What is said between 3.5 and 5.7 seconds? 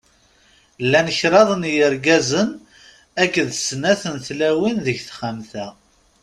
d snat n tlawin deg texxamt-a.